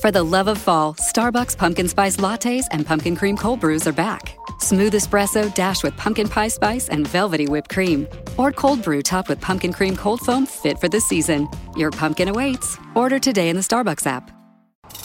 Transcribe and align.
For 0.00 0.10
the 0.10 0.22
love 0.22 0.48
of 0.48 0.56
fall, 0.56 0.94
Starbucks 0.94 1.58
pumpkin 1.58 1.86
spice 1.86 2.16
lattes 2.16 2.64
and 2.70 2.86
pumpkin 2.86 3.14
cream 3.14 3.36
cold 3.36 3.60
brews 3.60 3.86
are 3.86 3.92
back. 3.92 4.34
Smooth 4.58 4.94
espresso 4.94 5.54
dashed 5.54 5.84
with 5.84 5.94
pumpkin 5.98 6.26
pie 6.26 6.48
spice 6.48 6.88
and 6.88 7.06
velvety 7.06 7.46
whipped 7.46 7.68
cream. 7.68 8.08
Or 8.38 8.50
cold 8.50 8.82
brew 8.82 9.02
topped 9.02 9.28
with 9.28 9.42
pumpkin 9.42 9.74
cream 9.74 9.94
cold 9.94 10.20
foam 10.22 10.46
fit 10.46 10.78
for 10.78 10.88
the 10.88 11.02
season. 11.02 11.50
Your 11.76 11.90
pumpkin 11.90 12.28
awaits. 12.28 12.78
Order 12.94 13.18
today 13.18 13.50
in 13.50 13.56
the 13.56 13.62
Starbucks 13.62 14.06
app. 14.06 14.30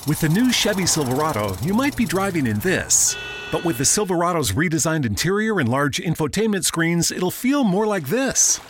With 0.07 0.21
the 0.21 0.29
new 0.29 0.49
Chevy 0.53 0.85
Silverado, 0.85 1.57
you 1.61 1.73
might 1.73 1.97
be 1.97 2.05
driving 2.05 2.47
in 2.47 2.59
this. 2.59 3.17
But 3.51 3.65
with 3.65 3.77
the 3.77 3.83
Silverado's 3.83 4.53
redesigned 4.53 5.05
interior 5.05 5.59
and 5.59 5.67
large 5.67 5.97
infotainment 5.97 6.63
screens, 6.63 7.11
it'll 7.11 7.31
feel 7.31 7.65
more 7.65 7.85
like 7.85 8.07
this. 8.07 8.61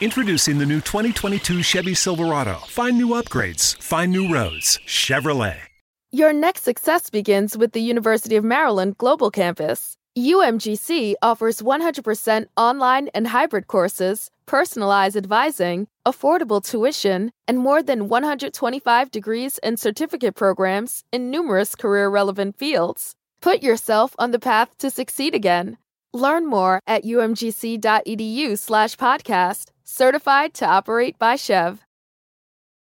Introducing 0.00 0.56
the 0.56 0.64
new 0.64 0.80
2022 0.80 1.62
Chevy 1.62 1.94
Silverado. 1.94 2.54
Find 2.68 2.96
new 2.96 3.08
upgrades, 3.08 3.76
find 3.82 4.10
new 4.10 4.32
roads. 4.32 4.78
Chevrolet. 4.86 5.58
Your 6.10 6.32
next 6.32 6.62
success 6.62 7.10
begins 7.10 7.54
with 7.54 7.72
the 7.72 7.82
University 7.82 8.36
of 8.36 8.42
Maryland 8.42 8.96
Global 8.96 9.30
Campus. 9.30 9.98
UMGC 10.16 11.16
offers 11.20 11.60
100% 11.60 12.46
online 12.56 13.08
and 13.08 13.26
hybrid 13.28 13.66
courses, 13.66 14.30
personalized 14.46 15.18
advising, 15.18 15.86
affordable 16.06 16.64
tuition, 16.64 17.30
and 17.46 17.58
more 17.58 17.82
than 17.82 18.08
125 18.08 19.10
degrees 19.10 19.58
and 19.58 19.78
certificate 19.78 20.34
programs 20.34 21.04
in 21.12 21.30
numerous 21.30 21.74
career 21.74 22.08
relevant 22.08 22.56
fields. 22.56 23.16
Put 23.42 23.62
yourself 23.62 24.16
on 24.18 24.30
the 24.30 24.38
path 24.38 24.78
to 24.78 24.88
succeed 24.88 25.34
again. 25.34 25.76
Learn 26.14 26.46
more 26.46 26.80
at 26.86 27.04
umgc.edu/slash 27.04 28.96
podcast 28.96 29.70
certified 29.90 30.54
to 30.54 30.66
operate 30.66 31.18
by 31.18 31.36
Chev. 31.36 31.80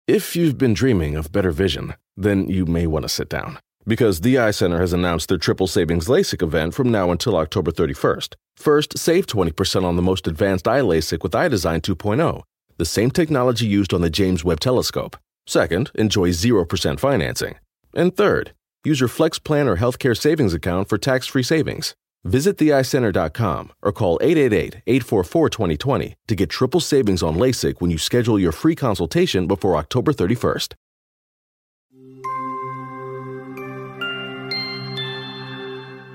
If 0.08 0.36
you've 0.36 0.58
been 0.58 0.74
dreaming 0.74 1.16
of 1.16 1.32
better 1.32 1.52
vision, 1.52 1.96
then 2.16 2.48
you 2.48 2.66
may 2.66 2.88
want 2.88 3.04
to 3.04 3.10
sit 3.10 3.30
down. 3.30 3.60
Because 3.88 4.22
the 4.22 4.38
Eye 4.40 4.52
Center 4.52 4.80
has 4.80 4.94
announced 4.94 5.30
their 5.30 5.38
triple 5.38 5.68
savings 5.68 6.08
LASIK 6.08 6.42
event 6.42 6.74
from 6.74 6.92
now 6.92 7.12
until 7.12 7.38
October 7.38 7.72
31st. 7.72 8.36
First, 8.56 8.98
save 8.98 9.28
20% 9.28 9.84
on 9.84 9.96
the 9.96 10.02
most 10.02 10.28
advanced 10.28 10.66
iLASIK 10.66 11.22
with 11.22 11.34
iDesign 11.34 11.82
2.0, 11.82 12.44
the 12.78 12.86
same 12.86 13.12
technology 13.12 13.66
used 13.66 13.94
on 13.94 14.02
the 14.02 14.10
James 14.10 14.44
Webb 14.44 14.60
Telescope. 14.60 15.18
Second, 15.48 15.92
enjoy 15.96 16.30
0% 16.30 17.00
financing. 17.00 17.56
And 17.94 18.16
third, 18.16 18.54
use 18.84 19.00
your 19.00 19.10
Flex 19.10 19.40
Plan 19.40 19.68
or 19.68 19.78
healthcare 19.78 20.18
savings 20.18 20.54
account 20.54 20.90
for 20.90 20.98
tax 20.98 21.28
free 21.28 21.44
savings. 21.44 21.96
Visit 22.26 22.58
theeyecenter.com 22.58 23.72
or 23.84 23.92
call 23.92 24.20
888-844-2020 24.20 26.16
to 26.28 26.36
get 26.36 26.50
triple 26.50 26.80
savings 26.80 27.22
on 27.22 27.36
LASIK 27.36 27.80
when 27.80 27.92
you 27.92 28.00
schedule 28.00 28.40
your 28.40 28.52
free 28.52 28.76
consultation 28.76 29.46
before 29.48 29.78
October 29.78 30.12
31st. 30.12 30.74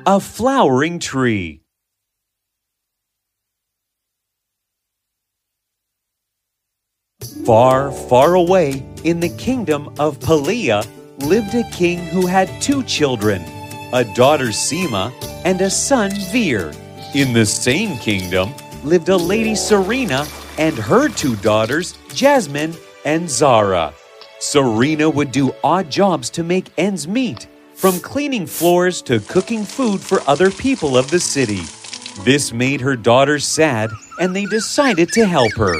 A 0.06 0.18
flowering 0.18 0.98
tree. 0.98 1.62
Far, 7.46 7.92
far 7.92 8.34
away 8.34 8.84
in 9.04 9.20
the 9.20 9.28
kingdom 9.28 9.94
of 10.00 10.18
Pelia 10.18 10.84
lived 11.18 11.54
a 11.54 11.68
king 11.70 11.98
who 11.98 12.26
had 12.26 12.48
two 12.60 12.82
children, 12.84 13.42
a 13.92 14.04
daughter 14.04 14.46
Seema 14.46 15.12
and 15.44 15.60
a 15.60 15.70
son 15.70 16.10
Veer. 16.30 16.72
In 17.14 17.32
the 17.32 17.46
same 17.46 17.98
kingdom 17.98 18.54
lived 18.84 19.08
a 19.08 19.16
lady 19.16 19.54
Serena 19.54 20.26
and 20.58 20.76
her 20.76 21.08
two 21.08 21.36
daughters 21.36 21.98
Jasmine 22.14 22.74
and 23.04 23.28
Zara. 23.28 23.92
Serena 24.38 25.08
would 25.08 25.32
do 25.32 25.54
odd 25.62 25.90
jobs 25.90 26.30
to 26.30 26.42
make 26.42 26.66
ends 26.78 27.06
meet, 27.06 27.46
from 27.74 27.98
cleaning 28.00 28.46
floors 28.46 29.02
to 29.02 29.20
cooking 29.20 29.64
food 29.64 30.00
for 30.00 30.22
other 30.26 30.50
people 30.50 30.96
of 30.96 31.10
the 31.10 31.20
city. 31.20 31.60
This 32.24 32.52
made 32.52 32.80
her 32.80 32.96
daughters 32.96 33.44
sad, 33.44 33.90
and 34.18 34.34
they 34.34 34.46
decided 34.46 35.12
to 35.12 35.26
help 35.26 35.52
her. 35.54 35.76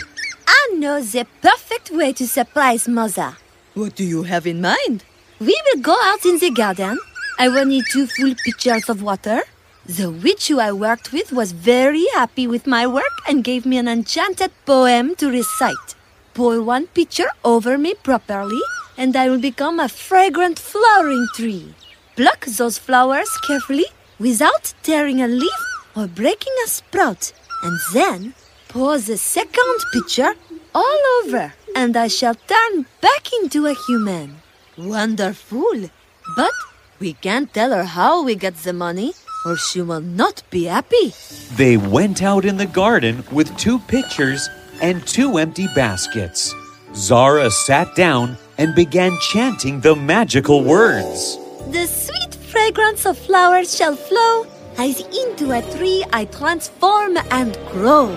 I 0.46 0.74
know 0.76 1.00
the 1.00 1.26
perfect 1.42 1.90
way 1.90 2.12
to 2.14 2.26
surprise 2.26 2.88
mother. 2.88 3.36
What 3.74 3.94
do 3.94 4.04
you 4.04 4.24
have 4.24 4.46
in 4.46 4.60
mind? 4.60 5.04
We 5.38 5.58
will 5.66 5.80
go 5.80 5.96
out 6.02 6.24
in 6.26 6.38
the 6.38 6.50
garden. 6.50 6.98
I 7.42 7.48
will 7.48 7.64
need 7.64 7.84
two 7.90 8.06
full 8.06 8.34
pitchers 8.44 8.90
of 8.90 9.00
water. 9.02 9.40
The 9.86 10.10
witch 10.10 10.48
who 10.48 10.60
I 10.60 10.72
worked 10.72 11.10
with 11.10 11.32
was 11.32 11.52
very 11.52 12.04
happy 12.12 12.46
with 12.46 12.66
my 12.66 12.86
work 12.86 13.16
and 13.26 13.42
gave 13.42 13.64
me 13.64 13.78
an 13.78 13.88
enchanted 13.88 14.52
poem 14.66 15.14
to 15.14 15.30
recite. 15.30 15.94
Pour 16.34 16.60
one 16.62 16.86
pitcher 16.88 17.30
over 17.42 17.78
me 17.78 17.94
properly, 17.94 18.60
and 18.98 19.16
I 19.16 19.30
will 19.30 19.40
become 19.40 19.80
a 19.80 19.88
fragrant 19.88 20.58
flowering 20.58 21.26
tree. 21.34 21.74
Pluck 22.14 22.44
those 22.44 22.76
flowers 22.76 23.30
carefully 23.46 23.86
without 24.18 24.74
tearing 24.82 25.22
a 25.22 25.26
leaf 25.26 25.62
or 25.96 26.08
breaking 26.08 26.56
a 26.66 26.68
sprout, 26.68 27.32
and 27.62 27.78
then 27.94 28.34
pour 28.68 28.98
the 28.98 29.16
second 29.16 29.78
pitcher 29.94 30.34
all 30.74 31.00
over, 31.24 31.54
and 31.74 31.96
I 31.96 32.08
shall 32.08 32.34
turn 32.34 32.84
back 33.00 33.32
into 33.40 33.66
a 33.66 33.74
human. 33.86 34.42
Wonderful! 34.76 35.88
But 36.36 36.52
we 37.00 37.14
can't 37.14 37.52
tell 37.52 37.72
her 37.72 37.84
how 37.84 38.22
we 38.22 38.34
get 38.34 38.54
the 38.58 38.72
money, 38.72 39.14
or 39.46 39.56
she 39.56 39.80
will 39.80 40.02
not 40.02 40.42
be 40.50 40.64
happy. 40.64 41.14
They 41.56 41.78
went 41.78 42.22
out 42.22 42.44
in 42.44 42.58
the 42.58 42.66
garden 42.66 43.24
with 43.32 43.56
two 43.56 43.78
pitchers 43.78 44.48
and 44.82 45.04
two 45.06 45.38
empty 45.38 45.66
baskets. 45.74 46.54
Zara 46.94 47.50
sat 47.50 47.94
down 47.96 48.36
and 48.58 48.74
began 48.74 49.16
chanting 49.32 49.80
the 49.80 49.96
magical 49.96 50.62
words. 50.62 51.38
The 51.70 51.86
sweet 51.86 52.34
fragrance 52.34 53.06
of 53.06 53.16
flowers 53.16 53.74
shall 53.74 53.96
flow 53.96 54.46
as 54.76 55.00
into 55.00 55.52
a 55.52 55.62
tree 55.76 56.04
I 56.12 56.26
transform 56.26 57.16
and 57.30 57.58
grow. 57.68 58.14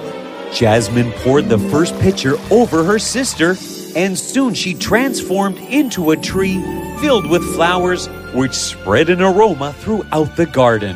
Jasmine 0.54 1.12
poured 1.24 1.50
the 1.50 1.58
first 1.58 1.98
pitcher 2.00 2.36
over 2.52 2.84
her 2.84 3.00
sister, 3.00 3.56
and 3.96 4.18
soon 4.18 4.54
she 4.54 4.74
transformed 4.74 5.58
into 5.58 6.12
a 6.12 6.18
tree 6.18 6.62
filled 7.00 7.30
with 7.30 7.44
flowers 7.56 8.08
which 8.34 8.54
spread 8.54 9.10
an 9.10 9.22
aroma 9.22 9.74
throughout 9.74 10.36
the 10.36 10.46
garden. 10.46 10.96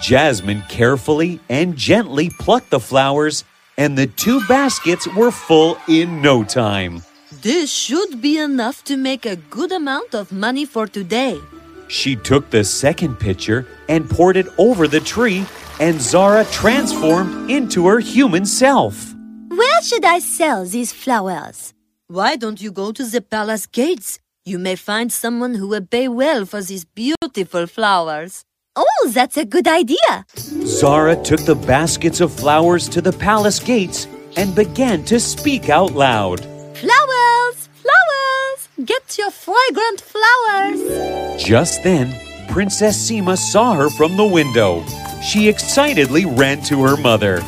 Jasmine 0.00 0.62
carefully 0.68 1.40
and 1.48 1.76
gently 1.76 2.30
plucked 2.30 2.70
the 2.70 2.80
flowers, 2.80 3.44
and 3.76 3.96
the 3.96 4.06
two 4.06 4.40
baskets 4.46 5.06
were 5.14 5.30
full 5.30 5.78
in 5.88 6.22
no 6.22 6.44
time. 6.44 7.02
This 7.42 7.72
should 7.72 8.20
be 8.20 8.38
enough 8.38 8.84
to 8.84 8.96
make 8.96 9.26
a 9.26 9.36
good 9.36 9.72
amount 9.72 10.14
of 10.14 10.32
money 10.32 10.64
for 10.64 10.86
today. 10.86 11.40
She 11.88 12.16
took 12.16 12.50
the 12.50 12.64
second 12.64 13.18
pitcher 13.18 13.66
and 13.88 14.08
poured 14.08 14.36
it 14.36 14.46
over 14.58 14.88
the 14.88 15.00
tree, 15.00 15.44
and 15.78 16.00
Zara 16.00 16.44
transformed 16.46 17.50
into 17.50 17.86
her 17.86 18.00
human 18.00 18.46
self. 18.46 19.14
Where 19.48 19.82
should 19.82 20.04
I 20.04 20.18
sell 20.18 20.64
these 20.64 20.92
flowers? 20.92 21.72
Why 22.08 22.36
don't 22.36 22.60
you 22.60 22.72
go 22.72 22.92
to 22.92 23.04
the 23.04 23.20
palace 23.20 23.66
gates? 23.66 24.18
You 24.48 24.60
may 24.60 24.76
find 24.76 25.12
someone 25.12 25.54
who 25.54 25.66
will 25.66 25.84
pay 25.84 26.06
well 26.06 26.46
for 26.46 26.62
these 26.62 26.84
beautiful 26.84 27.66
flowers. 27.66 28.44
Oh, 28.76 29.10
that's 29.12 29.36
a 29.36 29.44
good 29.44 29.66
idea. 29.66 30.24
Zara 30.36 31.16
took 31.20 31.40
the 31.40 31.56
baskets 31.56 32.20
of 32.20 32.30
flowers 32.32 32.88
to 32.90 33.00
the 33.00 33.12
palace 33.12 33.58
gates 33.58 34.06
and 34.36 34.54
began 34.54 35.02
to 35.06 35.18
speak 35.18 35.68
out 35.68 35.94
loud. 35.94 36.38
Flowers, 36.76 37.68
flowers, 37.82 38.68
get 38.84 39.18
your 39.18 39.32
fragrant 39.32 40.00
flowers. 40.00 41.42
Just 41.42 41.82
then, 41.82 42.14
Princess 42.48 42.96
Seema 43.10 43.36
saw 43.36 43.74
her 43.74 43.90
from 43.90 44.16
the 44.16 44.24
window. 44.24 44.84
She 45.22 45.48
excitedly 45.48 46.24
ran 46.24 46.62
to 46.70 46.84
her 46.84 46.96
mother. 46.96 47.40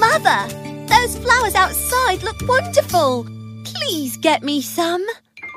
Mother, 0.00 0.48
those 0.86 1.18
flowers 1.18 1.54
outside 1.54 2.22
look 2.22 2.40
wonderful. 2.48 3.26
Please 3.64 4.16
get 4.16 4.42
me 4.42 4.62
some. 4.62 5.04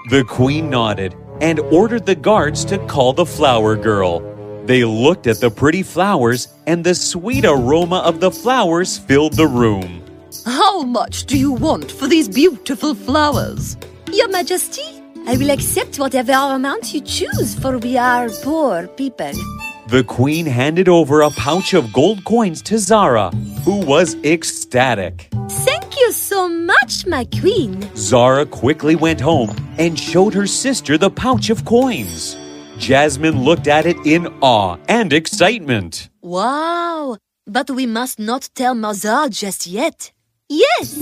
The 0.10 0.24
queen 0.24 0.70
nodded 0.70 1.16
and 1.42 1.60
ordered 1.60 2.08
the 2.08 2.16
guards 2.16 2.66
to 2.66 2.80
call 2.88 3.14
the 3.14 3.26
flower 3.26 3.76
girl. 3.76 4.20
They 4.66 4.84
looked 4.84 5.28
at 5.28 5.40
the 5.40 5.52
pretty 5.52 5.84
flowers, 5.84 6.48
and 6.66 6.84
the 6.84 6.96
sweet 6.96 7.46
aroma 7.46 8.00
of 8.00 8.20
the 8.20 8.32
flowers 8.32 8.98
filled 8.98 9.34
the 9.34 9.48
room. 9.48 10.04
How 10.46 10.82
much 10.82 11.26
do 11.26 11.38
you 11.38 11.52
want 11.52 11.92
for 11.92 12.08
these 12.08 12.28
beautiful 12.28 12.96
flowers? 12.96 13.78
Your 14.12 14.30
Majesty, 14.30 15.04
I 15.28 15.38
will 15.38 15.52
accept 15.52 16.00
whatever 16.00 16.34
amount 16.34 16.94
you 16.94 17.02
choose, 17.02 17.54
for 17.54 17.78
we 17.78 17.96
are 17.98 18.30
poor 18.42 18.88
people. 18.88 19.34
The 19.88 20.04
queen 20.04 20.48
handed 20.48 20.90
over 20.90 21.22
a 21.22 21.30
pouch 21.30 21.74
of 21.74 21.94
gold 21.94 22.24
coins 22.24 22.62
to 22.64 22.80
Zara, 22.80 23.30
who 23.64 23.86
was 23.86 24.16
ecstatic. 24.24 25.30
You 26.12 26.18
so 26.18 26.50
much, 26.50 27.08
my 27.08 27.24
queen. 27.24 27.90
Zara 27.96 28.46
quickly 28.46 28.98
went 28.98 29.22
home 29.22 29.56
and 29.78 29.98
showed 29.98 30.34
her 30.34 30.46
sister 30.46 30.98
the 30.98 31.10
pouch 31.10 31.50
of 31.50 31.64
coins. 31.64 32.36
Jasmine 32.78 33.44
looked 33.46 33.70
at 33.70 33.86
it 33.86 33.96
in 34.06 34.28
awe 34.42 34.76
and 34.90 35.14
excitement. 35.14 36.10
Wow! 36.22 37.16
But 37.48 37.70
we 37.72 37.86
must 37.86 38.20
not 38.20 38.50
tell 38.56 38.76
Mother 38.76 39.30
just 39.30 39.66
yet. 39.66 40.12
Yes, 40.50 40.96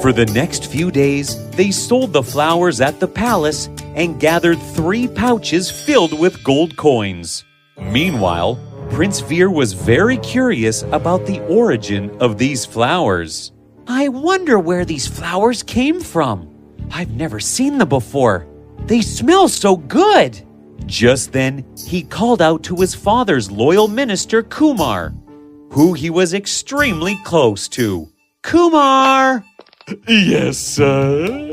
For 0.00 0.10
the 0.10 0.24
next 0.32 0.72
few 0.72 0.90
days, 0.90 1.36
they 1.50 1.70
sold 1.70 2.14
the 2.14 2.22
flowers 2.22 2.80
at 2.80 2.98
the 2.98 3.08
palace 3.08 3.68
and 3.94 4.18
gathered 4.18 4.58
three 4.74 5.06
pouches 5.06 5.70
filled 5.70 6.18
with 6.18 6.42
gold 6.42 6.78
coins. 6.78 7.44
Meanwhile, 7.76 8.58
Prince 8.88 9.20
Veer 9.20 9.50
was 9.50 9.74
very 9.74 10.16
curious 10.16 10.82
about 10.92 11.26
the 11.26 11.40
origin 11.46 12.08
of 12.20 12.38
these 12.38 12.64
flowers. 12.64 13.52
I 13.88 14.08
wonder 14.08 14.58
where 14.58 14.84
these 14.84 15.06
flowers 15.06 15.62
came 15.62 16.00
from. 16.00 16.48
I've 16.90 17.12
never 17.12 17.38
seen 17.38 17.78
them 17.78 17.88
before. 17.88 18.46
They 18.86 19.00
smell 19.00 19.48
so 19.48 19.76
good. 19.76 20.40
Just 20.86 21.32
then, 21.32 21.64
he 21.86 22.02
called 22.02 22.42
out 22.42 22.62
to 22.64 22.76
his 22.76 22.94
father's 22.94 23.50
loyal 23.50 23.88
minister, 23.88 24.42
Kumar, 24.42 25.14
who 25.70 25.92
he 25.94 26.10
was 26.10 26.34
extremely 26.34 27.16
close 27.24 27.68
to. 27.68 28.08
Kumar! 28.42 29.44
Yes, 30.08 30.58
sir. 30.58 31.48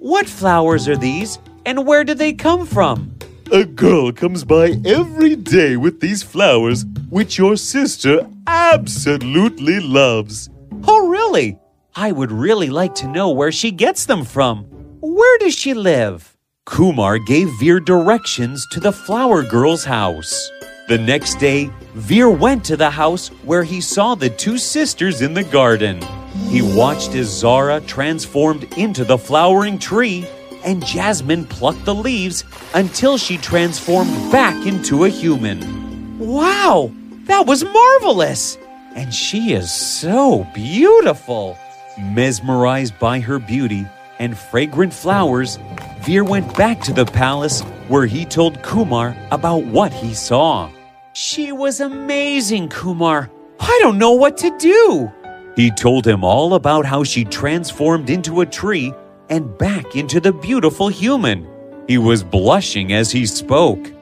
What 0.00 0.28
flowers 0.28 0.86
are 0.86 0.98
these, 0.98 1.38
and 1.64 1.86
where 1.86 2.04
do 2.04 2.12
they 2.12 2.34
come 2.34 2.66
from? 2.66 3.16
A 3.52 3.64
girl 3.64 4.12
comes 4.12 4.44
by 4.44 4.76
every 4.84 5.34
day 5.34 5.78
with 5.78 6.00
these 6.00 6.22
flowers, 6.22 6.84
which 7.08 7.38
your 7.38 7.56
sister 7.56 8.28
absolutely 8.46 9.80
loves. 9.80 10.50
Oh, 10.86 11.08
really? 11.08 11.58
I 11.94 12.12
would 12.12 12.30
really 12.30 12.70
like 12.70 12.94
to 12.96 13.08
know 13.08 13.30
where 13.30 13.50
she 13.50 13.72
gets 13.72 14.06
them 14.06 14.24
from. 14.24 14.64
Where 15.00 15.38
does 15.38 15.54
she 15.54 15.74
live? 15.74 16.36
Kumar 16.64 17.18
gave 17.18 17.48
Veer 17.58 17.80
directions 17.80 18.64
to 18.72 18.80
the 18.80 18.92
flower 18.92 19.42
girl's 19.42 19.84
house. 19.84 20.50
The 20.88 20.98
next 20.98 21.40
day, 21.40 21.70
Veer 21.94 22.30
went 22.30 22.64
to 22.66 22.76
the 22.76 22.90
house 22.90 23.28
where 23.44 23.64
he 23.64 23.80
saw 23.80 24.14
the 24.14 24.30
two 24.30 24.56
sisters 24.56 25.20
in 25.20 25.34
the 25.34 25.42
garden. 25.42 26.00
He 26.48 26.62
watched 26.62 27.14
as 27.16 27.26
Zara 27.26 27.80
transformed 27.80 28.64
into 28.78 29.04
the 29.04 29.18
flowering 29.18 29.78
tree 29.78 30.28
and 30.64 30.84
Jasmine 30.84 31.46
plucked 31.46 31.84
the 31.84 31.94
leaves 31.94 32.44
until 32.74 33.16
she 33.16 33.36
transformed 33.36 34.10
back 34.30 34.66
into 34.66 35.04
a 35.04 35.08
human. 35.08 36.18
Wow, 36.18 36.92
that 37.24 37.46
was 37.46 37.64
marvelous! 37.64 38.58
And 38.94 39.12
she 39.12 39.54
is 39.54 39.72
so 39.72 40.46
beautiful! 40.54 41.58
Mesmerized 41.98 42.98
by 42.98 43.20
her 43.20 43.38
beauty 43.38 43.86
and 44.18 44.36
fragrant 44.36 44.92
flowers, 44.92 45.58
Veer 46.00 46.24
went 46.24 46.56
back 46.56 46.80
to 46.82 46.92
the 46.92 47.04
palace 47.04 47.62
where 47.88 48.06
he 48.06 48.24
told 48.24 48.62
Kumar 48.62 49.16
about 49.30 49.64
what 49.64 49.92
he 49.92 50.14
saw. 50.14 50.70
She 51.12 51.52
was 51.52 51.80
amazing, 51.80 52.68
Kumar. 52.68 53.30
I 53.58 53.78
don't 53.82 53.98
know 53.98 54.12
what 54.12 54.36
to 54.38 54.56
do. 54.58 55.12
He 55.56 55.70
told 55.70 56.06
him 56.06 56.22
all 56.22 56.54
about 56.54 56.86
how 56.86 57.02
she 57.02 57.24
transformed 57.24 58.08
into 58.08 58.40
a 58.40 58.46
tree 58.46 58.94
and 59.28 59.58
back 59.58 59.96
into 59.96 60.20
the 60.20 60.32
beautiful 60.32 60.88
human. 60.88 61.46
He 61.88 61.98
was 61.98 62.22
blushing 62.22 62.92
as 62.92 63.10
he 63.10 63.26
spoke. 63.26 63.92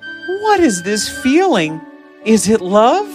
What 0.43 0.61
is 0.61 0.83
this 0.83 1.09
feeling? 1.23 1.81
Is 2.25 2.49
it 2.49 2.61
love? 2.61 3.09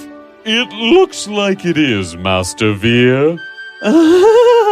It 0.45 0.67
looks 0.73 1.27
like 1.27 1.65
it 1.65 1.77
is, 1.77 2.17
Master 2.17 2.73
Veer. 2.73 3.37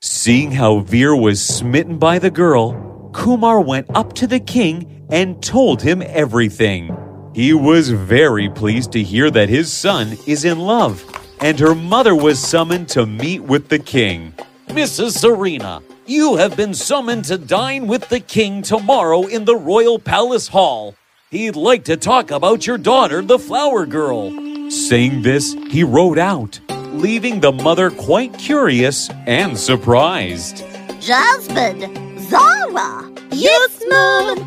Seeing 0.00 0.52
how 0.52 0.80
Veer 0.80 1.14
was 1.14 1.44
smitten 1.44 1.98
by 1.98 2.18
the 2.18 2.30
girl, 2.30 3.10
Kumar 3.12 3.60
went 3.60 3.86
up 3.94 4.12
to 4.14 4.26
the 4.26 4.40
king 4.40 5.06
and 5.10 5.42
told 5.42 5.82
him 5.82 6.02
everything. 6.02 6.96
He 7.34 7.52
was 7.52 7.90
very 7.90 8.48
pleased 8.48 8.92
to 8.92 9.02
hear 9.02 9.30
that 9.30 9.48
his 9.48 9.72
son 9.72 10.16
is 10.26 10.44
in 10.44 10.58
love, 10.58 11.04
and 11.40 11.58
her 11.58 11.74
mother 11.74 12.14
was 12.14 12.38
summoned 12.38 12.88
to 12.90 13.06
meet 13.06 13.40
with 13.40 13.68
the 13.68 13.78
king. 13.78 14.34
Mrs. 14.68 15.18
Serena, 15.18 15.82
you 16.06 16.36
have 16.36 16.56
been 16.56 16.74
summoned 16.74 17.24
to 17.26 17.38
dine 17.38 17.86
with 17.86 18.08
the 18.08 18.20
king 18.20 18.62
tomorrow 18.62 19.26
in 19.26 19.44
the 19.44 19.56
Royal 19.56 19.98
Palace 19.98 20.48
Hall. 20.48 20.94
He'd 21.30 21.56
like 21.56 21.84
to 21.84 21.96
talk 21.96 22.30
about 22.30 22.66
your 22.66 22.78
daughter, 22.78 23.20
the 23.22 23.38
flower 23.38 23.84
girl. 23.86 24.30
Saying 24.70 25.22
this, 25.22 25.54
he 25.70 25.84
rode 25.84 26.18
out, 26.18 26.60
leaving 26.92 27.40
the 27.40 27.52
mother 27.52 27.90
quite 27.90 28.36
curious 28.38 29.10
and 29.26 29.56
surprised. 29.58 30.64
Jasmine, 31.00 32.18
Zara, 32.20 33.10
Yes, 33.30 33.82
Mom! 33.88 34.38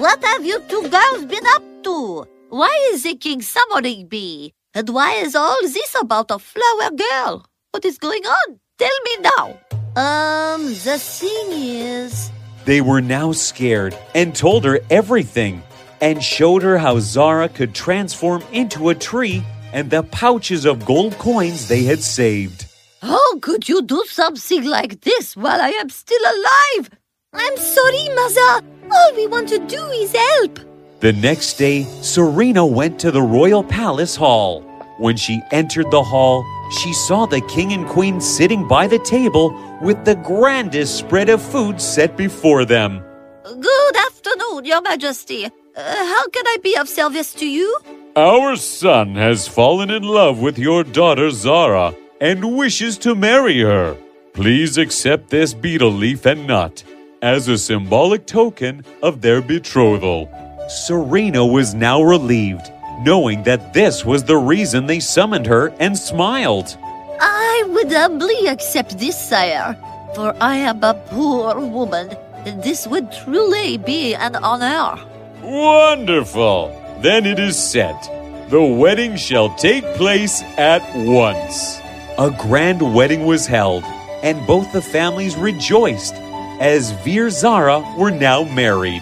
what 0.00 0.22
have 0.24 0.44
you 0.44 0.60
two 0.68 0.88
girls 0.88 1.24
been 1.26 1.46
up 1.54 1.62
to? 1.84 2.26
Why 2.48 2.90
is 2.92 3.02
the 3.04 3.14
king 3.16 3.42
summoning 3.42 4.08
me? 4.10 4.52
And 4.74 4.88
why 4.88 5.14
is 5.14 5.34
all 5.36 5.56
this 5.62 5.94
about 6.00 6.30
a 6.30 6.38
flower 6.38 6.90
girl? 6.90 7.44
What 7.72 7.84
is 7.84 7.98
going 7.98 8.24
on? 8.24 8.60
Tell 8.78 8.98
me 9.04 9.16
now. 9.20 9.58
Um, 9.96 10.66
the 10.66 10.98
thing 10.98 11.52
is. 11.52 12.30
They 12.64 12.80
were 12.80 13.00
now 13.00 13.32
scared 13.32 13.96
and 14.14 14.34
told 14.34 14.64
her 14.64 14.80
everything 14.90 15.62
and 16.00 16.22
showed 16.22 16.62
her 16.62 16.78
how 16.78 16.98
Zara 17.00 17.48
could 17.48 17.74
transform 17.74 18.42
into 18.52 18.88
a 18.88 18.94
tree 18.94 19.44
and 19.72 19.90
the 19.90 20.02
pouches 20.02 20.64
of 20.64 20.84
gold 20.84 21.16
coins 21.18 21.68
they 21.68 21.84
had 21.84 22.00
saved. 22.02 22.66
How 23.02 23.38
could 23.38 23.68
you 23.68 23.82
do 23.82 24.04
something 24.06 24.64
like 24.64 25.00
this 25.02 25.36
while 25.36 25.60
I 25.60 25.70
am 25.70 25.88
still 25.88 26.22
alive? 26.22 26.90
I'm 27.32 27.56
sorry, 27.56 28.08
Mother. 28.14 28.66
All 28.90 29.14
we 29.14 29.26
want 29.26 29.48
to 29.50 29.58
do 29.58 29.82
is 29.88 30.12
help. 30.12 30.58
The 31.00 31.12
next 31.12 31.54
day, 31.54 31.84
Serena 32.02 32.66
went 32.66 32.98
to 33.00 33.10
the 33.10 33.22
royal 33.22 33.64
palace 33.64 34.16
hall. 34.16 34.62
When 34.98 35.16
she 35.16 35.40
entered 35.50 35.90
the 35.90 36.02
hall, 36.02 36.44
she 36.82 36.92
saw 36.92 37.24
the 37.24 37.40
king 37.42 37.72
and 37.72 37.86
queen 37.86 38.20
sitting 38.20 38.68
by 38.68 38.86
the 38.86 38.98
table 38.98 39.56
with 39.80 40.04
the 40.04 40.16
grandest 40.16 40.98
spread 40.98 41.30
of 41.30 41.40
food 41.40 41.80
set 41.80 42.16
before 42.16 42.66
them. 42.66 43.02
Good 43.44 43.96
afternoon, 43.96 44.66
Your 44.66 44.82
Majesty. 44.82 45.46
Uh, 45.46 45.50
how 45.76 46.28
can 46.28 46.46
I 46.46 46.58
be 46.62 46.76
of 46.76 46.88
service 46.88 47.32
to 47.34 47.46
you? 47.48 47.78
Our 48.20 48.54
son 48.56 49.14
has 49.14 49.48
fallen 49.48 49.88
in 49.88 50.02
love 50.02 50.40
with 50.40 50.58
your 50.58 50.84
daughter 50.84 51.30
Zara 51.30 51.94
and 52.20 52.54
wishes 52.54 52.98
to 52.98 53.14
marry 53.14 53.60
her. 53.60 53.96
Please 54.34 54.76
accept 54.76 55.30
this 55.30 55.54
betel 55.54 55.90
leaf 55.90 56.26
and 56.26 56.46
nut 56.46 56.84
as 57.22 57.48
a 57.48 57.56
symbolic 57.56 58.26
token 58.26 58.84
of 59.02 59.22
their 59.22 59.40
betrothal. 59.40 60.28
Serena 60.68 61.46
was 61.46 61.72
now 61.72 62.02
relieved, 62.02 62.70
knowing 63.00 63.42
that 63.44 63.72
this 63.72 64.04
was 64.04 64.22
the 64.24 64.36
reason 64.36 64.84
they 64.84 65.00
summoned 65.00 65.46
her 65.46 65.72
and 65.80 65.96
smiled. 65.96 66.76
I 67.20 67.64
would 67.68 67.90
humbly 67.90 68.48
accept 68.48 68.98
this, 68.98 69.16
sire, 69.16 69.74
for 70.14 70.36
I 70.42 70.56
am 70.56 70.84
a 70.84 70.92
poor 70.92 71.58
woman, 71.58 72.10
and 72.44 72.62
this 72.62 72.86
would 72.86 73.10
truly 73.24 73.78
be 73.78 74.14
an 74.14 74.36
honor. 74.36 75.02
Wonderful! 75.42 76.79
Then 77.02 77.24
it 77.24 77.38
is 77.38 77.56
set. 77.56 78.02
The 78.50 78.62
wedding 78.62 79.16
shall 79.16 79.54
take 79.54 79.84
place 79.94 80.42
at 80.58 80.82
once. 80.94 81.80
A 82.18 82.30
grand 82.30 82.94
wedding 82.94 83.24
was 83.24 83.46
held, 83.46 83.84
and 84.22 84.46
both 84.46 84.70
the 84.72 84.82
families 84.82 85.34
rejoiced 85.34 86.12
as 86.60 86.90
Veer 87.02 87.30
Zara 87.30 87.80
were 87.96 88.10
now 88.10 88.44
married. 88.44 89.00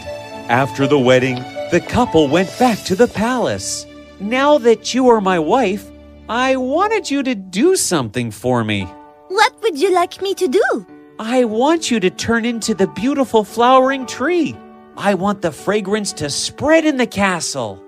After 0.48 0.86
the 0.86 0.98
wedding, 0.98 1.42
the 1.72 1.84
couple 1.88 2.28
went 2.28 2.56
back 2.56 2.78
to 2.84 2.94
the 2.94 3.08
palace. 3.08 3.84
Now 4.20 4.58
that 4.58 4.94
you 4.94 5.08
are 5.08 5.20
my 5.20 5.40
wife, 5.40 5.90
I 6.28 6.54
wanted 6.54 7.10
you 7.10 7.24
to 7.24 7.34
do 7.34 7.74
something 7.74 8.30
for 8.30 8.62
me. 8.62 8.84
What 9.26 9.60
would 9.62 9.76
you 9.76 9.92
like 9.92 10.22
me 10.22 10.34
to 10.34 10.46
do? 10.46 10.86
I 11.18 11.46
want 11.46 11.90
you 11.90 11.98
to 11.98 12.10
turn 12.10 12.44
into 12.44 12.74
the 12.74 12.86
beautiful 12.86 13.42
flowering 13.42 14.06
tree. 14.06 14.56
I 14.96 15.14
want 15.14 15.42
the 15.42 15.50
fragrance 15.50 16.12
to 16.14 16.30
spread 16.30 16.84
in 16.84 16.96
the 16.96 17.08
castle. 17.08 17.82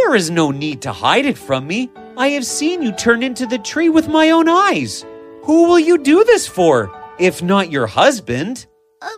There 0.00 0.16
is 0.16 0.30
no 0.30 0.50
need 0.50 0.80
to 0.82 0.92
hide 0.92 1.26
it 1.26 1.36
from 1.36 1.66
me. 1.66 1.90
I 2.16 2.28
have 2.28 2.46
seen 2.46 2.80
you 2.80 2.90
turn 2.90 3.22
into 3.22 3.44
the 3.44 3.58
tree 3.58 3.90
with 3.90 4.08
my 4.08 4.30
own 4.30 4.48
eyes. 4.48 5.04
Who 5.42 5.68
will 5.68 5.78
you 5.78 5.98
do 5.98 6.24
this 6.24 6.46
for, 6.48 6.90
if 7.18 7.42
not 7.42 7.70
your 7.70 7.86
husband? 7.86 8.66
Uh, 9.02 9.08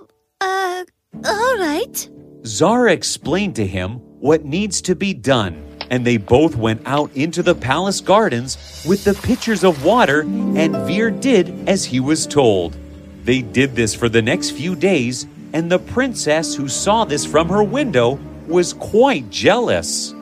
uh, 0.40 0.84
all 1.24 1.56
right. 1.56 2.10
Zara 2.44 2.92
explained 2.92 3.54
to 3.56 3.66
him 3.66 4.00
what 4.18 4.44
needs 4.44 4.82
to 4.82 4.96
be 4.96 5.14
done, 5.14 5.64
and 5.88 6.04
they 6.04 6.16
both 6.16 6.56
went 6.56 6.82
out 6.84 7.12
into 7.14 7.44
the 7.44 7.54
palace 7.54 8.00
gardens 8.00 8.84
with 8.86 9.04
the 9.04 9.14
pitchers 9.14 9.62
of 9.62 9.84
water, 9.84 10.22
and 10.22 10.76
Veer 10.88 11.12
did 11.12 11.68
as 11.68 11.84
he 11.84 12.00
was 12.00 12.26
told. 12.26 12.76
They 13.22 13.40
did 13.40 13.76
this 13.76 13.94
for 13.94 14.08
the 14.08 14.20
next 14.20 14.50
few 14.50 14.74
days, 14.74 15.28
and 15.52 15.70
the 15.70 15.78
princess 15.78 16.56
who 16.56 16.68
saw 16.68 17.04
this 17.04 17.24
from 17.24 17.48
her 17.50 17.62
window 17.62 18.18
was 18.48 18.72
quite 18.74 19.30
jealous. 19.30 20.12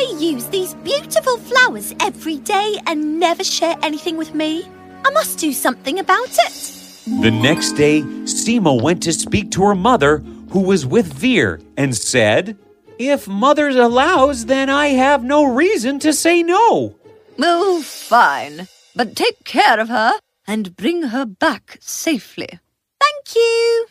They 0.00 0.16
use 0.16 0.46
these 0.46 0.72
beautiful 0.76 1.36
flowers 1.36 1.94
every 2.00 2.38
day 2.38 2.76
and 2.86 3.20
never 3.20 3.44
share 3.44 3.76
anything 3.82 4.16
with 4.16 4.34
me. 4.34 4.66
I 5.04 5.10
must 5.10 5.38
do 5.38 5.52
something 5.52 5.98
about 5.98 6.38
it. 6.46 6.52
The 7.20 7.30
next 7.30 7.72
day, 7.72 8.00
Seema 8.24 8.80
went 8.80 9.02
to 9.02 9.12
speak 9.12 9.50
to 9.50 9.62
her 9.64 9.74
mother, 9.74 10.24
who 10.52 10.60
was 10.60 10.86
with 10.86 11.12
Veer, 11.12 11.60
and 11.76 11.94
said, 11.94 12.56
If 12.98 13.28
mother 13.28 13.68
allows, 13.68 14.46
then 14.46 14.70
I 14.70 14.86
have 14.88 15.22
no 15.22 15.44
reason 15.44 15.98
to 15.98 16.14
say 16.14 16.42
no. 16.42 16.96
Oh, 17.38 17.82
fine. 17.82 18.68
But 18.96 19.14
take 19.14 19.44
care 19.44 19.78
of 19.78 19.90
her 19.90 20.14
and 20.46 20.76
bring 20.76 21.02
her 21.12 21.26
back 21.26 21.76
safely. 21.82 22.48
Thank 22.48 23.36
you. 23.36 23.86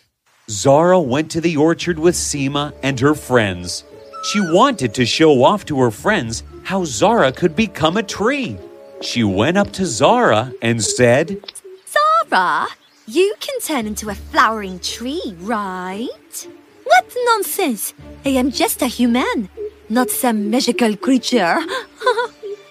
Zara 0.50 1.00
went 1.00 1.30
to 1.32 1.42
the 1.42 1.56
orchard 1.56 2.00
with 2.00 2.16
Seema 2.16 2.74
and 2.82 3.00
her 3.00 3.14
friends. 3.14 3.84
She 4.22 4.40
wanted 4.40 4.94
to 4.96 5.06
show 5.06 5.44
off 5.44 5.66
to 5.66 5.80
her 5.80 5.92
friends 5.92 6.44
how 6.64 6.84
Zara 6.84 7.32
could 7.32 7.56
become 7.56 7.98
a 7.98 8.04
tree. 8.04 8.58
She 9.02 9.24
went 9.24 9.58
up 9.58 9.72
to 9.74 9.86
Zara 9.86 10.54
and 10.62 10.84
said, 10.84 11.42
Zara, 11.88 12.68
you 13.08 13.34
can 13.40 13.60
turn 13.62 13.88
into 13.88 14.10
a 14.10 14.16
flowering 14.16 14.80
tree, 14.80 15.36
right? 15.40 16.48
What 16.84 17.14
nonsense! 17.26 17.94
I 18.26 18.30
am 18.30 18.52
just 18.52 18.82
a 18.82 18.88
human, 18.88 19.50
not 19.88 20.10
some 20.10 20.50
magical 20.50 20.98
creature. 20.98 21.58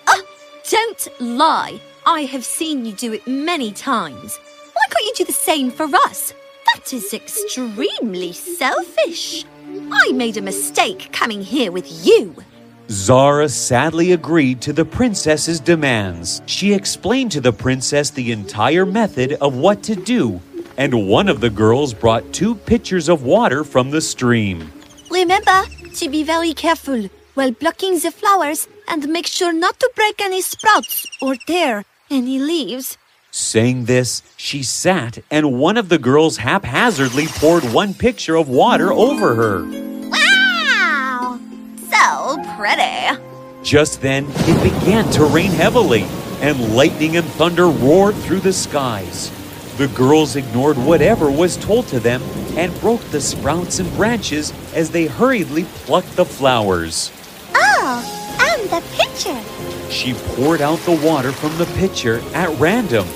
Ah, 0.07 0.23
don't 0.71 1.09
lie. 1.19 1.81
I 2.05 2.23
have 2.23 2.45
seen 2.45 2.85
you 2.85 2.93
do 2.93 3.14
it 3.14 3.26
many 3.26 3.73
times. 3.73 4.38
Why 4.75 4.85
can't 4.90 5.07
you 5.07 5.14
do 5.17 5.25
the 5.25 5.33
same 5.33 5.71
for 5.71 5.87
us? 6.07 6.35
That 6.67 6.93
is 6.93 7.14
extremely 7.14 8.33
selfish. 8.33 9.45
I 9.92 10.12
made 10.12 10.37
a 10.37 10.42
mistake 10.42 11.11
coming 11.12 11.42
here 11.42 11.73
with 11.73 12.07
you. 12.07 12.35
Zara 12.90 13.49
sadly 13.49 14.12
agreed 14.12 14.61
to 14.62 14.73
the 14.73 14.85
princess's 14.85 15.61
demands. 15.61 16.40
She 16.47 16.73
explained 16.73 17.33
to 17.33 17.40
the 17.40 17.52
princess 17.52 18.11
the 18.11 18.33
entire 18.33 18.87
method 18.87 19.35
of 19.35 19.57
what 19.57 19.83
to 19.85 19.95
do, 19.95 20.40
and 20.76 21.07
one 21.07 21.28
of 21.28 21.40
the 21.40 21.50
girls 21.50 21.92
brought 21.92 22.33
two 22.33 22.54
pitchers 22.54 23.09
of 23.09 23.23
water 23.25 23.64
from 23.64 23.90
the 23.90 24.00
stream. 24.00 24.73
Remember 25.11 25.64
to 25.95 26.09
be 26.09 26.23
very 26.23 26.54
careful 26.54 27.09
while 27.35 27.52
plucking 27.52 27.99
the 27.99 28.11
flowers 28.11 28.68
and 28.88 29.09
make 29.09 29.26
sure 29.26 29.52
not 29.52 29.78
to 29.80 29.90
break 29.95 30.21
any 30.21 30.40
sprouts 30.40 31.07
or 31.21 31.35
tear 31.47 31.85
any 32.11 32.38
leaves. 32.38 32.97
Saying 33.30 33.85
this, 33.85 34.23
she 34.37 34.62
sat 34.62 35.18
and 35.30 35.58
one 35.58 35.76
of 35.76 35.88
the 35.88 35.99
girls 35.99 36.38
haphazardly 36.38 37.26
poured 37.26 37.64
one 37.64 37.92
pitcher 37.94 38.37
of 38.37 38.49
water 38.49 38.92
over 38.92 39.35
her. 39.35 39.64
Wow! 40.08 41.38
So 41.90 42.42
pretty. 42.56 43.23
Just 43.62 44.00
then, 44.00 44.26
it 44.28 44.62
began 44.62 45.11
to 45.12 45.25
rain 45.26 45.50
heavily, 45.50 46.06
and 46.40 46.75
lightning 46.75 47.16
and 47.16 47.26
thunder 47.26 47.66
roared 47.68 48.14
through 48.14 48.40
the 48.40 48.52
skies. 48.52 49.30
The 49.76 49.88
girls 49.88 50.35
ignored 50.35 50.78
whatever 50.78 51.30
was 51.30 51.56
told 51.56 51.87
to 51.88 52.00
them 52.00 52.23
and 52.56 52.80
broke 52.80 53.02
the 53.11 53.20
sprouts 53.20 53.78
and 53.78 53.94
branches 53.94 54.52
as 54.75 54.90
they 54.90 55.06
hurriedly 55.06 55.64
plucked 55.64 56.16
the 56.16 56.25
flowers. 56.25 57.12
Oh, 57.54 58.18
the 58.67 58.83
pitcher. 58.93 59.41
She 59.91 60.15
poured 60.15 60.61
out 60.61 60.79
the 60.81 61.00
water 61.05 61.33
from 61.33 61.57
the 61.57 61.67
pitcher 61.77 62.21
at 62.35 62.59
random, 62.59 63.07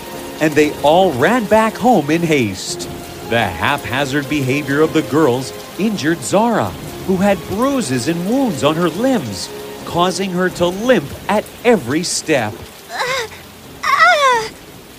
and 0.40 0.52
they 0.54 0.72
all 0.82 1.12
ran 1.12 1.44
back 1.46 1.74
home 1.74 2.10
in 2.10 2.22
haste. 2.22 2.88
The 3.30 3.42
haphazard 3.42 4.28
behavior 4.28 4.80
of 4.80 4.92
the 4.92 5.02
girls 5.02 5.52
injured 5.78 6.18
Zara, 6.18 6.68
who 7.06 7.16
had 7.16 7.38
bruises 7.48 8.08
and 8.08 8.28
wounds 8.28 8.62
on 8.62 8.74
her 8.76 8.88
limbs, 8.88 9.48
causing 9.84 10.30
her 10.30 10.48
to 10.50 10.66
limp 10.66 11.08
at 11.28 11.44
every 11.64 12.02
step. 12.02 12.54
Ah! 13.84 14.50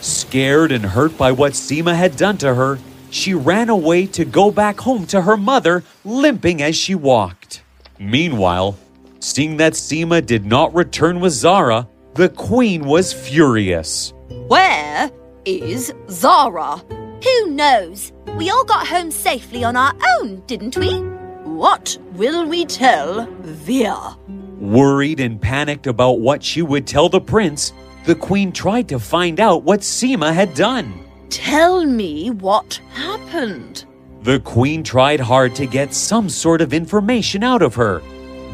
Scared 0.01 0.71
and 0.71 0.85
hurt 0.85 1.17
by 1.17 1.31
what 1.31 1.53
Seema 1.53 1.95
had 1.95 2.15
done 2.15 2.37
to 2.39 2.55
her, 2.55 2.79
she 3.09 3.33
ran 3.33 3.69
away 3.69 4.07
to 4.07 4.25
go 4.25 4.49
back 4.49 4.79
home 4.79 5.05
to 5.07 5.21
her 5.21 5.37
mother, 5.37 5.83
limping 6.03 6.61
as 6.61 6.75
she 6.75 6.95
walked. 6.95 7.61
Meanwhile, 7.99 8.75
seeing 9.23 9.55
that 9.57 9.73
Seema 9.73 10.25
did 10.25 10.45
not 10.45 10.75
return 10.75 11.19
with 11.21 11.31
Zara, 11.31 11.87
the 12.15 12.29
queen 12.29 12.85
was 12.85 13.13
furious. 13.13 14.13
Where 14.47 15.09
is 15.45 15.93
Zara? 16.09 16.83
Who 17.23 17.47
knows? 17.47 18.11
We 18.35 18.49
all 18.49 18.65
got 18.65 18.85
home 18.85 19.11
safely 19.11 19.63
on 19.63 19.77
our 19.77 19.93
own, 20.19 20.43
didn't 20.45 20.75
we? 20.75 20.99
What 21.45 21.97
will 22.13 22.45
we 22.45 22.65
tell 22.65 23.25
Veer? 23.41 23.95
Worried 24.59 25.19
and 25.19 25.41
panicked 25.41 25.87
about 25.87 26.19
what 26.19 26.43
she 26.43 26.61
would 26.61 26.85
tell 26.85 27.07
the 27.07 27.21
prince, 27.21 27.71
the 28.05 28.15
queen 28.15 28.51
tried 28.51 28.89
to 28.89 28.99
find 28.99 29.39
out 29.39 29.63
what 29.63 29.79
Seema 29.79 30.33
had 30.33 30.53
done. 30.53 30.93
Tell 31.29 31.85
me 31.85 32.29
what 32.29 32.79
happened. 32.93 33.85
The 34.23 34.39
queen 34.41 34.83
tried 34.83 35.19
hard 35.19 35.55
to 35.55 35.65
get 35.65 35.93
some 35.93 36.29
sort 36.29 36.61
of 36.61 36.73
information 36.73 37.43
out 37.43 37.61
of 37.61 37.75
her, 37.75 38.01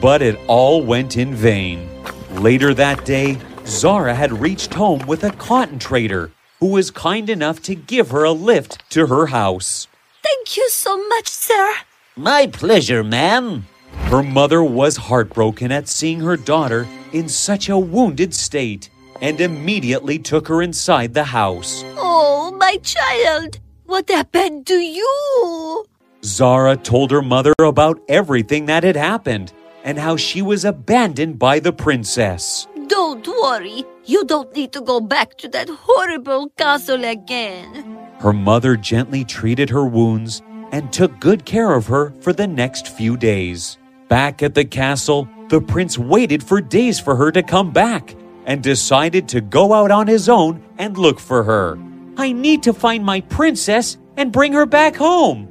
but 0.02 0.22
it 0.22 0.40
all 0.48 0.82
went 0.82 1.18
in 1.18 1.34
vain. 1.36 1.90
Later 2.32 2.74
that 2.74 3.06
day, 3.06 3.38
Zara 3.66 4.16
had 4.16 4.42
reached 4.42 4.74
home 4.74 5.06
with 5.08 5.24
a 5.24 5.32
cotton 5.32 5.80
trader 5.80 6.32
who 6.60 6.68
was 6.68 6.92
kind 6.92 7.30
enough 7.30 7.62
to 7.64 7.76
give 7.76 8.12
her 8.12 8.24
a 8.24 8.32
lift 8.32 8.90
to 8.92 9.08
her 9.08 9.28
house. 9.28 9.88
Thank 10.24 10.58
you 10.58 10.70
so 10.70 10.98
much, 11.10 11.28
sir. 11.28 11.76
My 12.16 12.48
pleasure, 12.48 13.04
ma'am. 13.04 13.68
Her 14.10 14.24
mother 14.24 14.64
was 14.64 14.98
heartbroken 14.98 15.72
at 15.72 15.88
seeing 15.88 16.20
her 16.20 16.38
daughter 16.38 16.88
in 17.14 17.30
such 17.30 17.70
a 17.70 17.78
wounded 17.78 18.34
state 18.34 18.90
and 19.22 19.40
immediately 19.42 20.20
took 20.20 20.48
her 20.48 20.62
inside 20.62 21.14
the 21.14 21.24
house. 21.24 21.84
Oh, 21.98 22.56
my 22.60 22.78
child. 22.78 23.60
What 23.86 24.10
happened 24.10 24.68
to 24.68 24.76
you? 24.76 25.86
Zara 26.24 26.76
told 26.76 27.12
her 27.12 27.22
mother 27.22 27.54
about 27.60 28.02
everything 28.08 28.66
that 28.66 28.84
had 28.84 28.96
happened 28.96 29.54
and 29.84 29.98
how 29.98 30.16
she 30.16 30.42
was 30.42 30.66
abandoned 30.66 31.40
by 31.40 31.60
the 31.60 31.74
princess. 31.74 32.68
Don't 32.88 33.28
worry. 33.28 33.86
You 34.06 34.26
don't 34.26 34.54
need 34.56 34.74
to 34.74 34.82
go 34.82 35.00
back 35.00 35.38
to 35.38 35.48
that 35.50 35.70
horrible 35.70 36.50
castle 36.58 37.06
again. 37.06 37.98
Her 38.20 38.34
mother 38.34 38.76
gently 38.76 39.24
treated 39.24 39.70
her 39.70 39.86
wounds 39.86 40.42
and 40.72 40.92
took 40.92 41.20
good 41.20 41.46
care 41.46 41.74
of 41.74 41.88
her 41.88 42.14
for 42.22 42.34
the 42.34 42.48
next 42.48 42.88
few 42.88 43.16
days. 43.18 43.78
Back 44.08 44.42
at 44.42 44.56
the 44.56 44.66
castle, 44.66 45.28
the 45.50 45.62
prince 45.62 45.98
waited 45.98 46.44
for 46.44 46.62
days 46.62 47.00
for 47.00 47.16
her 47.16 47.32
to 47.32 47.44
come 47.44 47.72
back 47.72 48.16
and 48.46 48.64
decided 48.64 49.28
to 49.30 49.42
go 49.42 49.74
out 49.74 49.92
on 49.92 50.08
his 50.08 50.28
own 50.28 50.64
and 50.78 50.98
look 50.98 51.20
for 51.20 51.44
her. 51.44 51.78
I 52.18 52.32
need 52.32 52.64
to 52.64 52.74
find 52.74 53.06
my 53.06 53.22
princess 53.22 53.98
and 54.18 54.32
bring 54.32 54.54
her 54.54 54.66
back 54.66 54.96
home. 54.96 55.48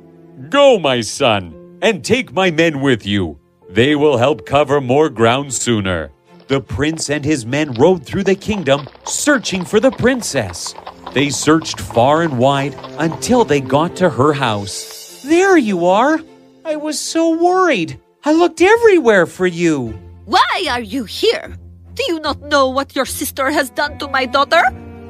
Go, 0.50 0.78
my 0.78 1.00
son, 1.00 1.78
and 1.80 2.04
take 2.04 2.32
my 2.32 2.50
men 2.50 2.80
with 2.80 3.06
you. 3.06 3.38
They 3.68 3.94
will 3.96 4.16
help 4.16 4.46
cover 4.46 4.80
more 4.80 5.10
ground 5.10 5.52
sooner. 5.52 6.10
The 6.46 6.60
prince 6.60 7.10
and 7.10 7.22
his 7.22 7.44
men 7.44 7.74
rode 7.74 8.04
through 8.04 8.24
the 8.24 8.34
kingdom 8.34 8.88
searching 9.04 9.62
for 9.62 9.78
the 9.78 9.90
princess. 9.90 10.74
They 11.12 11.28
searched 11.28 11.78
far 11.78 12.22
and 12.22 12.38
wide 12.38 12.74
until 12.98 13.44
they 13.44 13.60
got 13.60 13.94
to 13.96 14.08
her 14.08 14.32
house. 14.32 15.22
There 15.22 15.58
you 15.58 15.84
are! 15.84 16.18
I 16.64 16.76
was 16.76 16.98
so 16.98 17.36
worried. 17.36 18.00
I 18.24 18.32
looked 18.32 18.62
everywhere 18.62 19.26
for 19.26 19.46
you. 19.46 19.98
Why 20.24 20.66
are 20.70 20.80
you 20.80 21.04
here? 21.04 21.54
Do 21.92 22.04
you 22.08 22.20
not 22.20 22.40
know 22.40 22.68
what 22.68 22.96
your 22.96 23.06
sister 23.06 23.50
has 23.50 23.68
done 23.68 23.98
to 23.98 24.08
my 24.08 24.24
daughter? 24.24 24.62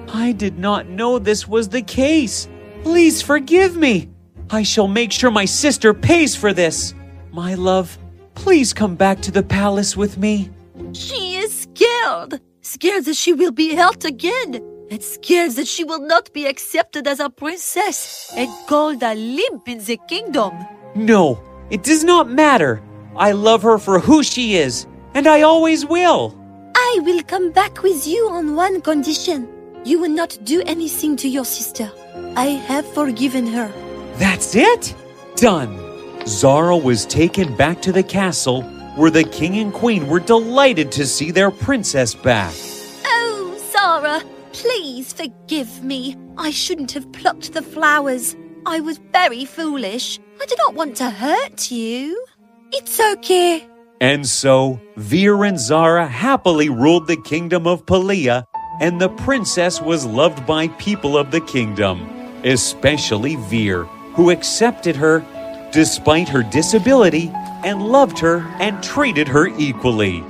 I 0.08 0.32
did 0.32 0.58
not 0.58 0.88
know 0.88 1.20
this 1.20 1.46
was 1.46 1.68
the 1.68 1.82
case. 1.82 2.48
Please 2.82 3.22
forgive 3.22 3.76
me. 3.76 4.08
I 4.50 4.64
shall 4.64 4.88
make 4.88 5.12
sure 5.12 5.30
my 5.30 5.44
sister 5.44 5.94
pays 5.94 6.34
for 6.34 6.52
this. 6.52 6.94
My 7.30 7.54
love, 7.54 7.98
please 8.38 8.72
come 8.72 8.94
back 8.94 9.20
to 9.20 9.30
the 9.30 9.42
palace 9.42 9.96
with 9.96 10.16
me. 10.16 10.48
She 10.92 11.36
is 11.36 11.62
scared. 11.66 12.40
Scared 12.62 13.04
that 13.06 13.16
she 13.16 13.32
will 13.32 13.50
be 13.50 13.74
hurt 13.74 14.04
again. 14.04 14.62
And 14.90 15.02
scared 15.02 15.52
that 15.52 15.66
she 15.66 15.84
will 15.84 16.00
not 16.00 16.32
be 16.32 16.46
accepted 16.46 17.06
as 17.06 17.20
a 17.20 17.28
princess 17.28 18.32
and 18.36 18.48
called 18.66 19.02
a 19.02 19.14
limp 19.14 19.68
in 19.68 19.78
the 19.84 19.98
kingdom. 20.08 20.52
No, 20.94 21.42
it 21.68 21.82
does 21.82 22.04
not 22.04 22.30
matter. 22.30 22.80
I 23.16 23.32
love 23.32 23.62
her 23.62 23.78
for 23.78 23.98
who 23.98 24.22
she 24.22 24.54
is, 24.54 24.86
and 25.14 25.26
I 25.26 25.42
always 25.42 25.84
will. 25.84 26.34
I 26.74 27.00
will 27.02 27.22
come 27.24 27.50
back 27.50 27.82
with 27.82 28.06
you 28.06 28.30
on 28.30 28.54
one 28.54 28.80
condition. 28.80 29.48
You 29.84 30.00
will 30.00 30.14
not 30.22 30.38
do 30.44 30.62
anything 30.64 31.16
to 31.16 31.28
your 31.28 31.44
sister. 31.44 31.90
I 32.36 32.46
have 32.70 32.86
forgiven 32.94 33.46
her. 33.48 33.70
That's 34.14 34.54
it? 34.54 34.94
Done. 35.36 35.87
Zara 36.28 36.76
was 36.76 37.06
taken 37.06 37.56
back 37.56 37.80
to 37.80 37.90
the 37.90 38.02
castle 38.02 38.62
where 38.96 39.10
the 39.10 39.24
king 39.24 39.56
and 39.56 39.72
queen 39.72 40.08
were 40.08 40.20
delighted 40.20 40.92
to 40.92 41.06
see 41.06 41.30
their 41.30 41.50
princess 41.50 42.14
back. 42.14 42.54
Oh, 43.06 43.58
Zara, 43.72 44.22
please 44.52 45.14
forgive 45.14 45.82
me. 45.82 46.16
I 46.36 46.50
shouldn't 46.50 46.92
have 46.92 47.10
plucked 47.12 47.54
the 47.54 47.62
flowers. 47.62 48.36
I 48.66 48.80
was 48.80 48.98
very 49.10 49.46
foolish. 49.46 50.20
I 50.40 50.44
did 50.44 50.58
not 50.58 50.74
want 50.74 50.96
to 50.96 51.08
hurt 51.08 51.70
you. 51.70 52.22
It's 52.72 53.00
okay. 53.00 53.66
And 54.02 54.26
so, 54.26 54.78
Veer 54.96 55.44
and 55.44 55.58
Zara 55.58 56.06
happily 56.06 56.68
ruled 56.68 57.06
the 57.06 57.16
kingdom 57.16 57.66
of 57.66 57.86
Pelia, 57.86 58.44
and 58.80 59.00
the 59.00 59.08
princess 59.08 59.80
was 59.80 60.04
loved 60.04 60.46
by 60.46 60.68
people 60.68 61.16
of 61.16 61.30
the 61.30 61.40
kingdom, 61.40 62.02
especially 62.44 63.36
Veer, 63.36 63.84
who 64.14 64.30
accepted 64.30 64.94
her 64.94 65.24
despite 65.72 66.28
her 66.28 66.42
disability 66.42 67.30
and 67.64 67.82
loved 67.82 68.18
her 68.18 68.38
and 68.60 68.82
treated 68.82 69.28
her 69.28 69.48
equally. 69.58 70.22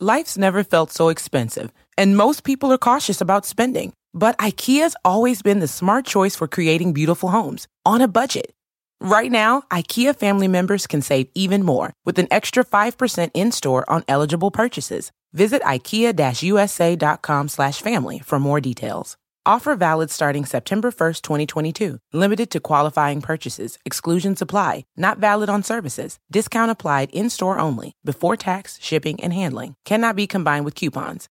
Life's 0.00 0.36
never 0.36 0.64
felt 0.64 0.90
so 0.92 1.08
expensive. 1.08 1.70
and 1.98 2.16
most 2.16 2.42
people 2.42 2.72
are 2.72 2.78
cautious 2.78 3.20
about 3.20 3.44
spending. 3.46 3.92
But 4.14 4.36
IKEA's 4.38 4.96
always 5.04 5.42
been 5.42 5.60
the 5.60 5.68
smart 5.68 6.04
choice 6.06 6.34
for 6.36 6.48
creating 6.48 6.92
beautiful 6.92 7.28
homes 7.30 7.66
on 7.84 8.00
a 8.00 8.08
budget. 8.08 8.52
Right 9.00 9.30
now, 9.30 9.62
IKEA 9.70 10.14
family 10.16 10.48
members 10.48 10.86
can 10.86 11.02
save 11.02 11.28
even 11.34 11.62
more 11.62 11.92
with 12.04 12.18
an 12.18 12.28
extra 12.30 12.64
5% 12.64 13.30
in-store 13.34 13.84
on 13.90 14.04
eligible 14.08 14.50
purchases. 14.50 15.10
Visit 15.32 15.62
ikea-usa.com 15.62 17.48
slash 17.48 17.80
family 17.80 18.18
for 18.20 18.38
more 18.38 18.60
details. 18.60 19.16
Offer 19.44 19.74
valid 19.74 20.08
starting 20.08 20.44
September 20.44 20.92
1st, 20.92 21.22
2022. 21.22 21.98
Limited 22.12 22.48
to 22.52 22.60
qualifying 22.60 23.20
purchases. 23.20 23.76
Exclusions 23.84 24.40
apply. 24.40 24.84
Not 24.96 25.18
valid 25.18 25.50
on 25.50 25.64
services. 25.64 26.20
Discount 26.30 26.70
applied 26.70 27.10
in-store 27.10 27.58
only. 27.58 27.94
Before 28.04 28.36
tax, 28.36 28.78
shipping, 28.80 29.18
and 29.20 29.32
handling. 29.32 29.74
Cannot 29.84 30.14
be 30.14 30.28
combined 30.28 30.64
with 30.64 30.76
coupons. 30.76 31.28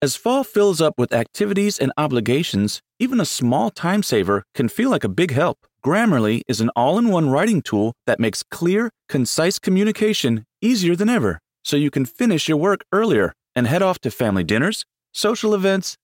As 0.00 0.14
fall 0.14 0.44
fills 0.44 0.80
up 0.80 0.94
with 0.98 1.12
activities 1.12 1.80
and 1.80 1.92
obligations, 1.96 2.80
even 3.00 3.18
a 3.18 3.24
small 3.24 3.70
time 3.70 4.04
saver 4.04 4.44
can 4.54 4.68
feel 4.68 4.88
like 4.88 5.04
a 5.04 5.08
big 5.08 5.32
help. 5.32 5.58
Grammarly 5.84 6.42
is 6.46 6.60
an 6.60 6.70
all 6.76 6.96
in 6.96 7.08
one 7.08 7.28
writing 7.28 7.60
tool 7.60 7.92
that 8.06 8.20
makes 8.20 8.44
clear, 8.44 8.88
concise 9.08 9.58
communication 9.58 10.44
easier 10.62 10.94
than 10.94 11.08
ever, 11.08 11.40
so 11.64 11.76
you 11.76 11.90
can 11.90 12.06
finish 12.06 12.48
your 12.48 12.56
work 12.56 12.84
earlier 12.92 13.32
and 13.56 13.66
head 13.66 13.82
off 13.82 13.98
to 13.98 14.12
family 14.12 14.44
dinners, 14.44 14.84
social 15.12 15.54
events, 15.54 15.96